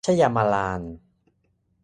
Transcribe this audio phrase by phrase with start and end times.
[0.05, 0.81] ชยามาลาน